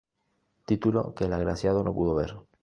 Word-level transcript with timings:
Título 0.65 1.13
que 1.13 1.25
el 1.25 1.33
agraciado 1.33 1.83
no 1.83 1.93
pudo 1.93 2.15
ver. 2.15 2.35